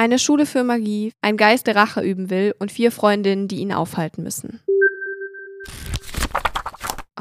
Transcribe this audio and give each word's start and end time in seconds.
Eine 0.00 0.18
Schule 0.18 0.46
für 0.46 0.64
Magie, 0.64 1.12
ein 1.20 1.36
Geist, 1.36 1.66
der 1.66 1.76
Rache 1.76 2.00
üben 2.00 2.30
will 2.30 2.54
und 2.58 2.72
vier 2.72 2.90
Freundinnen, 2.90 3.48
die 3.48 3.58
ihn 3.58 3.70
aufhalten 3.70 4.22
müssen. 4.22 4.62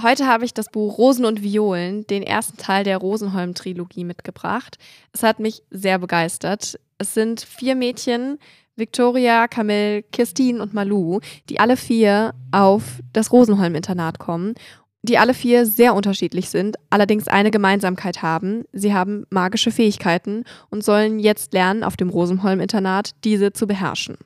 Heute 0.00 0.28
habe 0.28 0.44
ich 0.44 0.54
das 0.54 0.66
Buch 0.70 0.96
Rosen 0.96 1.24
und 1.24 1.42
Violen, 1.42 2.06
den 2.06 2.22
ersten 2.22 2.56
Teil 2.56 2.84
der 2.84 2.98
Rosenholm-Trilogie, 2.98 4.04
mitgebracht. 4.04 4.78
Es 5.12 5.24
hat 5.24 5.40
mich 5.40 5.64
sehr 5.70 5.98
begeistert. 5.98 6.78
Es 6.98 7.14
sind 7.14 7.40
vier 7.40 7.74
Mädchen, 7.74 8.38
Victoria, 8.76 9.48
Camille, 9.48 10.04
Kirstine 10.04 10.62
und 10.62 10.72
Malou, 10.72 11.18
die 11.48 11.58
alle 11.58 11.76
vier 11.76 12.32
auf 12.52 13.00
das 13.12 13.32
Rosenholm-Internat 13.32 14.20
kommen, 14.20 14.54
die 15.02 15.18
alle 15.18 15.34
vier 15.34 15.64
sehr 15.64 15.94
unterschiedlich 15.94 16.50
sind, 16.50 16.76
allerdings 16.90 17.28
eine 17.28 17.50
Gemeinsamkeit 17.50 18.22
haben. 18.22 18.64
Sie 18.72 18.94
haben 18.94 19.26
magische 19.30 19.70
Fähigkeiten 19.70 20.44
und 20.70 20.84
sollen 20.84 21.18
jetzt 21.18 21.52
lernen, 21.52 21.84
auf 21.84 21.96
dem 21.96 22.08
Rosenholm-Internat 22.10 23.10
diese 23.24 23.52
zu 23.52 23.66
beherrschen. 23.66 24.16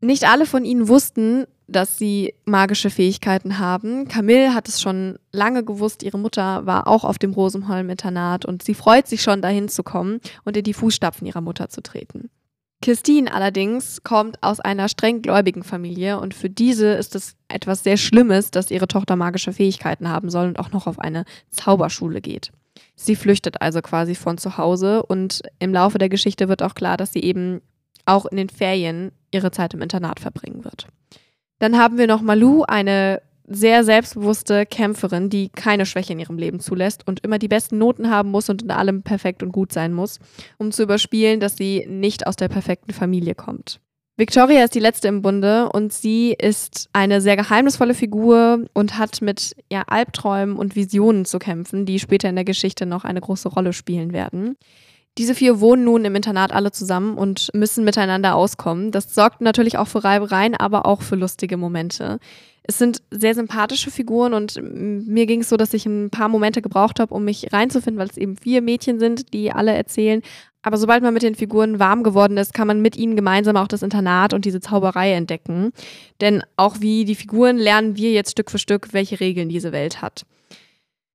Nicht 0.00 0.28
alle 0.28 0.46
von 0.46 0.64
ihnen 0.64 0.88
wussten, 0.88 1.46
dass 1.68 1.96
sie 1.96 2.34
magische 2.44 2.90
Fähigkeiten 2.90 3.58
haben. 3.58 4.08
Camille 4.08 4.54
hat 4.54 4.68
es 4.68 4.80
schon 4.80 5.18
lange 5.30 5.64
gewusst, 5.64 6.02
ihre 6.02 6.18
Mutter 6.18 6.66
war 6.66 6.86
auch 6.86 7.04
auf 7.04 7.18
dem 7.18 7.32
Rosenholm-Internat 7.32 8.44
und 8.44 8.62
sie 8.62 8.74
freut 8.74 9.06
sich 9.06 9.22
schon, 9.22 9.40
dahin 9.42 9.68
zu 9.68 9.82
kommen 9.82 10.20
und 10.44 10.56
in 10.56 10.64
die 10.64 10.74
Fußstapfen 10.74 11.26
ihrer 11.26 11.40
Mutter 11.40 11.68
zu 11.68 11.82
treten. 11.82 12.30
Christine 12.82 13.32
allerdings 13.32 14.02
kommt 14.02 14.42
aus 14.42 14.58
einer 14.60 14.88
streng 14.88 15.22
gläubigen 15.22 15.62
Familie 15.62 16.18
und 16.18 16.34
für 16.34 16.50
diese 16.50 16.88
ist 16.88 17.14
es 17.14 17.36
etwas 17.48 17.84
sehr 17.84 17.96
Schlimmes, 17.96 18.50
dass 18.50 18.72
ihre 18.72 18.88
Tochter 18.88 19.14
magische 19.14 19.52
Fähigkeiten 19.52 20.08
haben 20.08 20.30
soll 20.30 20.48
und 20.48 20.58
auch 20.58 20.72
noch 20.72 20.88
auf 20.88 20.98
eine 20.98 21.24
Zauberschule 21.50 22.20
geht. 22.20 22.50
Sie 22.96 23.16
flüchtet 23.16 23.62
also 23.62 23.80
quasi 23.80 24.14
von 24.14 24.36
zu 24.36 24.58
Hause 24.58 25.04
und 25.04 25.42
im 25.60 25.72
Laufe 25.72 25.98
der 25.98 26.08
Geschichte 26.08 26.48
wird 26.48 26.62
auch 26.62 26.74
klar, 26.74 26.96
dass 26.96 27.12
sie 27.12 27.22
eben 27.22 27.62
auch 28.04 28.26
in 28.26 28.36
den 28.36 28.48
Ferien 28.48 29.12
ihre 29.30 29.52
Zeit 29.52 29.74
im 29.74 29.82
Internat 29.82 30.18
verbringen 30.18 30.64
wird. 30.64 30.88
Dann 31.60 31.78
haben 31.78 31.98
wir 31.98 32.08
noch 32.08 32.20
Malou, 32.20 32.64
eine 32.64 33.22
sehr 33.46 33.84
selbstbewusste 33.84 34.66
Kämpferin, 34.66 35.30
die 35.30 35.48
keine 35.48 35.86
Schwäche 35.86 36.12
in 36.12 36.20
ihrem 36.20 36.38
Leben 36.38 36.60
zulässt 36.60 37.06
und 37.06 37.20
immer 37.24 37.38
die 37.38 37.48
besten 37.48 37.78
Noten 37.78 38.10
haben 38.10 38.30
muss 38.30 38.48
und 38.48 38.62
in 38.62 38.70
allem 38.70 39.02
perfekt 39.02 39.42
und 39.42 39.52
gut 39.52 39.72
sein 39.72 39.92
muss, 39.92 40.18
um 40.58 40.72
zu 40.72 40.82
überspielen, 40.82 41.40
dass 41.40 41.56
sie 41.56 41.86
nicht 41.88 42.26
aus 42.26 42.36
der 42.36 42.48
perfekten 42.48 42.92
Familie 42.92 43.34
kommt. 43.34 43.80
Victoria 44.16 44.62
ist 44.62 44.74
die 44.74 44.80
letzte 44.80 45.08
im 45.08 45.22
Bunde 45.22 45.70
und 45.70 45.92
sie 45.92 46.36
ist 46.38 46.88
eine 46.92 47.20
sehr 47.22 47.36
geheimnisvolle 47.36 47.94
Figur 47.94 48.66
und 48.74 48.98
hat 48.98 49.22
mit 49.22 49.56
ja, 49.70 49.84
Albträumen 49.86 50.56
und 50.56 50.76
Visionen 50.76 51.24
zu 51.24 51.38
kämpfen, 51.38 51.86
die 51.86 51.98
später 51.98 52.28
in 52.28 52.36
der 52.36 52.44
Geschichte 52.44 52.84
noch 52.84 53.04
eine 53.04 53.22
große 53.22 53.48
Rolle 53.48 53.72
spielen 53.72 54.12
werden. 54.12 54.56
Diese 55.18 55.34
vier 55.34 55.60
wohnen 55.60 55.84
nun 55.84 56.04
im 56.04 56.14
Internat 56.14 56.52
alle 56.52 56.72
zusammen 56.72 57.18
und 57.18 57.50
müssen 57.52 57.84
miteinander 57.84 58.34
auskommen. 58.34 58.92
Das 58.92 59.14
sorgt 59.14 59.40
natürlich 59.40 59.76
auch 59.76 59.88
für 59.88 60.04
Reibereien, 60.04 60.54
aber 60.54 60.86
auch 60.86 61.02
für 61.02 61.16
lustige 61.16 61.56
Momente. 61.56 62.18
Es 62.64 62.78
sind 62.78 63.02
sehr 63.10 63.34
sympathische 63.34 63.90
Figuren 63.90 64.34
und 64.34 64.60
mir 64.62 65.26
ging 65.26 65.40
es 65.40 65.48
so, 65.48 65.56
dass 65.56 65.74
ich 65.74 65.84
ein 65.84 66.10
paar 66.10 66.28
Momente 66.28 66.62
gebraucht 66.62 67.00
habe, 67.00 67.12
um 67.12 67.24
mich 67.24 67.52
reinzufinden, 67.52 67.98
weil 67.98 68.08
es 68.08 68.16
eben 68.16 68.36
vier 68.36 68.62
Mädchen 68.62 69.00
sind, 69.00 69.32
die 69.32 69.50
alle 69.50 69.72
erzählen. 69.72 70.22
Aber 70.62 70.76
sobald 70.76 71.02
man 71.02 71.12
mit 71.12 71.24
den 71.24 71.34
Figuren 71.34 71.80
warm 71.80 72.04
geworden 72.04 72.36
ist, 72.36 72.54
kann 72.54 72.68
man 72.68 72.80
mit 72.80 72.96
ihnen 72.96 73.16
gemeinsam 73.16 73.56
auch 73.56 73.66
das 73.66 73.82
Internat 73.82 74.32
und 74.32 74.44
diese 74.44 74.60
Zauberei 74.60 75.12
entdecken. 75.12 75.72
Denn 76.20 76.44
auch 76.56 76.76
wie 76.80 77.04
die 77.04 77.16
Figuren 77.16 77.56
lernen 77.56 77.96
wir 77.96 78.12
jetzt 78.12 78.30
Stück 78.30 78.50
für 78.50 78.58
Stück, 78.58 78.92
welche 78.92 79.18
Regeln 79.18 79.48
diese 79.48 79.72
Welt 79.72 80.00
hat. 80.00 80.24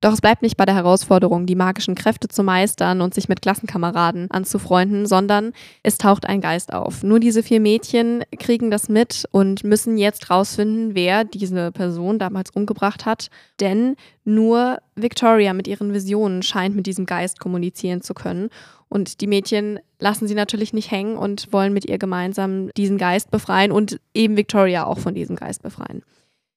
Doch 0.00 0.12
es 0.12 0.20
bleibt 0.20 0.42
nicht 0.42 0.56
bei 0.56 0.64
der 0.64 0.76
Herausforderung, 0.76 1.46
die 1.46 1.56
magischen 1.56 1.96
Kräfte 1.96 2.28
zu 2.28 2.44
meistern 2.44 3.00
und 3.00 3.14
sich 3.14 3.28
mit 3.28 3.42
Klassenkameraden 3.42 4.30
anzufreunden, 4.30 5.06
sondern 5.06 5.52
es 5.82 5.98
taucht 5.98 6.24
ein 6.24 6.40
Geist 6.40 6.72
auf. 6.72 7.02
Nur 7.02 7.18
diese 7.18 7.42
vier 7.42 7.58
Mädchen 7.58 8.22
kriegen 8.38 8.70
das 8.70 8.88
mit 8.88 9.24
und 9.32 9.64
müssen 9.64 9.98
jetzt 9.98 10.30
rausfinden, 10.30 10.94
wer 10.94 11.24
diese 11.24 11.72
Person 11.72 12.20
damals 12.20 12.50
umgebracht 12.50 13.06
hat. 13.06 13.28
Denn 13.58 13.96
nur 14.24 14.78
Victoria 14.94 15.52
mit 15.52 15.66
ihren 15.66 15.92
Visionen 15.92 16.44
scheint 16.44 16.76
mit 16.76 16.86
diesem 16.86 17.04
Geist 17.04 17.40
kommunizieren 17.40 18.00
zu 18.00 18.14
können. 18.14 18.50
Und 18.88 19.20
die 19.20 19.26
Mädchen 19.26 19.80
lassen 19.98 20.28
sie 20.28 20.36
natürlich 20.36 20.72
nicht 20.72 20.92
hängen 20.92 21.16
und 21.16 21.52
wollen 21.52 21.72
mit 21.72 21.86
ihr 21.86 21.98
gemeinsam 21.98 22.70
diesen 22.76 22.98
Geist 22.98 23.32
befreien 23.32 23.72
und 23.72 23.98
eben 24.14 24.36
Victoria 24.36 24.86
auch 24.86 24.98
von 24.98 25.16
diesem 25.16 25.34
Geist 25.34 25.62
befreien. 25.62 26.04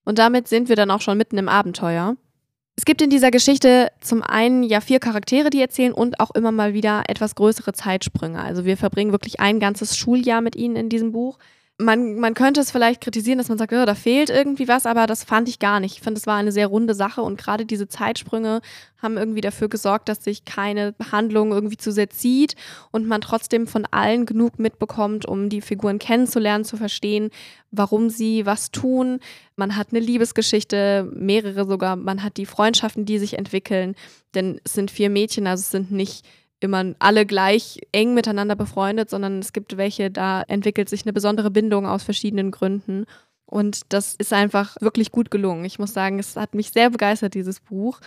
Und 0.05 0.19
damit 0.19 0.47
sind 0.47 0.69
wir 0.69 0.75
dann 0.75 0.91
auch 0.91 1.01
schon 1.01 1.17
mitten 1.17 1.39
im 1.39 1.49
Abenteuer. 1.49 2.15
Es 2.81 2.85
gibt 2.85 3.03
in 3.03 3.11
dieser 3.11 3.29
Geschichte 3.29 3.91
zum 3.99 4.23
einen 4.23 4.63
ja 4.63 4.81
vier 4.81 4.97
Charaktere, 4.97 5.51
die 5.51 5.61
erzählen 5.61 5.93
und 5.93 6.19
auch 6.19 6.31
immer 6.31 6.51
mal 6.51 6.73
wieder 6.73 7.03
etwas 7.05 7.35
größere 7.35 7.73
Zeitsprünge. 7.73 8.41
Also 8.41 8.65
wir 8.65 8.75
verbringen 8.75 9.11
wirklich 9.11 9.39
ein 9.39 9.59
ganzes 9.59 9.95
Schuljahr 9.95 10.41
mit 10.41 10.55
ihnen 10.55 10.75
in 10.75 10.89
diesem 10.89 11.11
Buch 11.11 11.37
man, 11.81 12.19
man 12.19 12.33
könnte 12.33 12.61
es 12.61 12.71
vielleicht 12.71 13.01
kritisieren, 13.01 13.37
dass 13.37 13.49
man 13.49 13.57
sagt, 13.57 13.73
oh, 13.73 13.85
da 13.85 13.95
fehlt 13.95 14.29
irgendwie 14.29 14.67
was, 14.67 14.85
aber 14.85 15.07
das 15.07 15.23
fand 15.23 15.49
ich 15.49 15.59
gar 15.59 15.79
nicht. 15.79 15.97
Ich 15.97 16.01
finde, 16.01 16.19
es 16.19 16.27
war 16.27 16.37
eine 16.37 16.51
sehr 16.51 16.67
runde 16.67 16.93
Sache 16.93 17.21
und 17.21 17.37
gerade 17.37 17.65
diese 17.65 17.87
Zeitsprünge 17.87 18.61
haben 19.01 19.17
irgendwie 19.17 19.41
dafür 19.41 19.67
gesorgt, 19.67 20.07
dass 20.09 20.23
sich 20.23 20.45
keine 20.45 20.93
Handlung 21.11 21.51
irgendwie 21.51 21.77
zu 21.77 21.91
sehr 21.91 22.09
zieht 22.09 22.55
und 22.91 23.07
man 23.07 23.21
trotzdem 23.21 23.67
von 23.67 23.85
allen 23.89 24.25
genug 24.25 24.59
mitbekommt, 24.59 25.25
um 25.25 25.49
die 25.49 25.61
Figuren 25.61 25.97
kennenzulernen, 25.97 26.65
zu 26.65 26.77
verstehen, 26.77 27.31
warum 27.71 28.09
sie 28.09 28.45
was 28.45 28.71
tun. 28.71 29.19
Man 29.55 29.75
hat 29.75 29.87
eine 29.91 29.99
Liebesgeschichte, 29.99 31.09
mehrere 31.13 31.65
sogar. 31.65 31.95
Man 31.95 32.23
hat 32.23 32.37
die 32.37 32.45
Freundschaften, 32.45 33.05
die 33.05 33.17
sich 33.17 33.37
entwickeln, 33.37 33.95
denn 34.35 34.61
es 34.63 34.73
sind 34.73 34.91
vier 34.91 35.09
Mädchen, 35.09 35.47
also 35.47 35.61
es 35.61 35.71
sind 35.71 35.91
nicht 35.91 36.25
immer 36.61 36.93
alle 36.99 37.25
gleich 37.25 37.79
eng 37.91 38.13
miteinander 38.13 38.55
befreundet, 38.55 39.09
sondern 39.09 39.39
es 39.39 39.53
gibt 39.53 39.77
welche, 39.77 40.11
da 40.11 40.43
entwickelt 40.43 40.89
sich 40.89 41.03
eine 41.03 41.13
besondere 41.13 41.51
Bindung 41.51 41.85
aus 41.85 42.03
verschiedenen 42.03 42.51
Gründen. 42.51 43.05
Und 43.45 43.81
das 43.89 44.15
ist 44.15 44.31
einfach 44.31 44.77
wirklich 44.79 45.11
gut 45.11 45.29
gelungen. 45.29 45.65
Ich 45.65 45.79
muss 45.79 45.93
sagen, 45.93 46.19
es 46.19 46.37
hat 46.37 46.55
mich 46.55 46.71
sehr 46.71 46.89
begeistert, 46.89 47.33
dieses 47.33 47.59
Buch. 47.59 47.99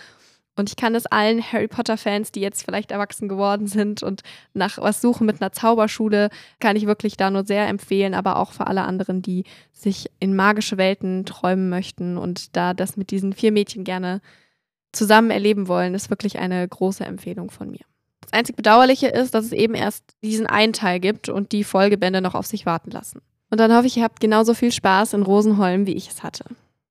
Und 0.55 0.69
ich 0.69 0.77
kann 0.77 0.95
es 0.95 1.05
allen 1.05 1.43
Harry 1.43 1.67
Potter-Fans, 1.67 2.31
die 2.31 2.39
jetzt 2.39 2.63
vielleicht 2.63 2.91
erwachsen 2.91 3.27
geworden 3.27 3.67
sind 3.67 4.03
und 4.03 4.21
nach 4.53 4.77
was 4.77 5.01
suchen 5.01 5.27
mit 5.27 5.41
einer 5.41 5.51
Zauberschule, 5.51 6.29
kann 6.59 6.77
ich 6.77 6.87
wirklich 6.87 7.17
da 7.17 7.29
nur 7.29 7.45
sehr 7.45 7.67
empfehlen, 7.67 8.13
aber 8.13 8.37
auch 8.37 8.53
für 8.53 8.67
alle 8.67 8.83
anderen, 8.83 9.21
die 9.21 9.43
sich 9.73 10.09
in 10.19 10.35
magische 10.35 10.77
Welten 10.77 11.25
träumen 11.25 11.69
möchten 11.69 12.17
und 12.17 12.55
da 12.55 12.73
das 12.73 12.95
mit 12.95 13.11
diesen 13.11 13.33
vier 13.33 13.51
Mädchen 13.51 13.83
gerne 13.83 14.21
zusammen 14.93 15.29
erleben 15.29 15.67
wollen, 15.67 15.93
ist 15.93 16.09
wirklich 16.09 16.39
eine 16.39 16.65
große 16.65 17.03
Empfehlung 17.03 17.51
von 17.51 17.69
mir. 17.69 17.83
Das 18.25 18.33
einzig 18.33 18.55
Bedauerliche 18.55 19.07
ist, 19.07 19.33
dass 19.33 19.45
es 19.45 19.51
eben 19.51 19.75
erst 19.75 20.03
diesen 20.23 20.47
einen 20.47 20.73
Teil 20.73 20.99
gibt 20.99 21.29
und 21.29 21.51
die 21.51 21.63
Folgebände 21.63 22.21
noch 22.21 22.35
auf 22.35 22.45
sich 22.45 22.65
warten 22.65 22.91
lassen. 22.91 23.21
Und 23.49 23.59
dann 23.59 23.73
hoffe 23.73 23.87
ich, 23.87 23.97
ihr 23.97 24.03
habt 24.03 24.19
genauso 24.19 24.53
viel 24.53 24.71
Spaß 24.71 25.13
in 25.13 25.21
Rosenholm, 25.21 25.85
wie 25.85 25.93
ich 25.93 26.09
es 26.09 26.23
hatte. 26.23 26.45